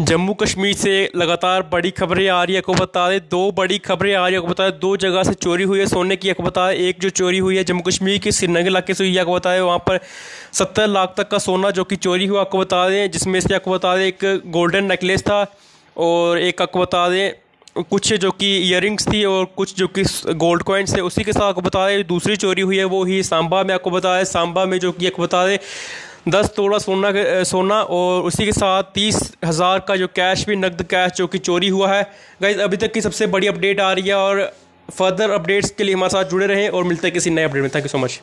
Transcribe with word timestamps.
जम्मू 0.00 0.32
कश्मीर 0.34 0.74
से 0.74 0.92
लगातार 1.16 1.62
बड़ी 1.62 1.90
खबरें 1.90 2.28
आ 2.28 2.42
रही 2.42 2.54
है 2.54 2.60
आपको 2.60 2.74
बता 2.74 3.08
दें 3.10 3.28
दो 3.30 3.40
बड़ी 3.52 3.76
खबरें 3.78 4.14
आ 4.14 4.24
रही 4.24 4.34
है 4.34 4.38
आपको 4.38 4.50
बता 4.50 4.68
दें 4.70 4.78
दो 4.80 4.96
जगह 4.96 5.22
से 5.22 5.34
चोरी 5.36 5.64
हुई 5.64 5.78
है 5.78 5.86
सोने 5.86 6.16
की 6.16 6.30
आपको 6.30 6.42
बता 6.42 6.66
दें 6.68 6.78
एक 6.78 7.00
जो 7.00 7.10
चोरी 7.10 7.38
हुई 7.38 7.56
है 7.56 7.64
जम्मू 7.64 7.82
कश्मीर 7.82 8.18
के 8.18 8.32
श्रीनगर 8.32 8.66
इलाके 8.66 8.94
से 8.94 9.04
हुई 9.04 9.14
है 9.14 9.20
आपको 9.20 9.34
बता 9.34 9.52
दें 9.52 9.60
वहाँ 9.60 9.78
पर 9.78 9.98
सत्तर 10.52 10.86
लाख 10.88 11.12
तक 11.16 11.28
का 11.28 11.38
सोना 11.38 11.70
जो 11.70 11.84
कि 11.84 11.96
चोरी 11.98 12.26
हुआ 12.26 12.40
आपको 12.40 12.58
बता 12.58 12.88
दें 12.88 13.10
जिसमें 13.10 13.38
से 13.40 13.54
आपको 13.54 13.70
बता 13.70 13.96
दें 13.96 14.04
एक 14.04 14.24
गोल्डन 14.52 14.84
नेकलेस 14.84 15.22
था 15.22 15.44
और 15.96 16.38
एक 16.40 16.62
आपको 16.62 16.80
बता 16.80 17.08
दें 17.08 17.82
कुछ 17.82 18.12
जो 18.14 18.30
कि 18.30 18.56
इयर 18.58 18.96
थी 19.02 19.24
और 19.24 19.44
कुछ 19.56 19.76
जो 19.76 19.86
कि 19.88 20.04
गोल्ड 20.36 20.62
कॉइन्स 20.62 20.96
थे 20.96 21.00
उसी 21.00 21.24
के 21.24 21.32
साथ 21.32 21.42
आपको 21.42 21.60
बता 21.60 21.86
दें 21.88 22.06
दूसरी 22.06 22.36
चोरी 22.36 22.62
हुई 22.62 22.78
है 22.78 22.84
वो 22.86 23.04
ही 23.04 23.22
सांबा 23.22 23.62
में 23.62 23.74
आपको 23.74 23.90
बता 23.90 24.16
दें 24.16 24.24
सांबा 24.24 24.64
में 24.64 24.78
जो 24.78 24.92
कि 24.92 25.06
आपको 25.06 25.22
बता 25.22 25.46
दें 25.46 25.56
दस 26.26 26.52
तोड़ा 26.56 26.78
सोना 26.78 27.12
सोना 27.44 27.80
और 27.82 28.22
उसी 28.22 28.44
के 28.44 28.52
साथ 28.52 28.82
तीस 28.94 29.16
हज़ार 29.44 29.78
का 29.78 29.96
जो 29.96 30.06
कैश 30.08 30.44
भी, 30.46 30.56
नकद 30.56 30.82
कैश 30.90 31.12
जो 31.12 31.26
कि 31.26 31.38
चोरी 31.40 31.68
हुआ 31.68 31.92
है। 31.94 32.02
गाइज़ 32.42 32.60
अभी 32.60 32.76
तक 32.76 32.92
की 32.92 33.00
सबसे 33.00 33.26
बड़ी 33.28 33.46
अपडेट 33.46 33.80
आ 33.80 33.92
रही 33.92 34.08
है 34.08 34.14
और 34.16 34.44
फर्दर 34.88 35.30
अपडेट्स 35.30 35.70
के 35.70 35.84
लिए 35.84 35.94
हमारे 35.94 36.10
साथ 36.10 36.30
जुड़े 36.30 36.46
रहें 36.46 36.68
और 36.68 36.84
मिलते 36.84 37.06
हैं 37.06 37.14
किसी 37.14 37.30
नए 37.30 37.44
अपडेट 37.44 37.62
में। 37.62 37.70
Thank 37.74 37.84
you 37.84 37.88
so 37.88 37.98
much 37.98 38.20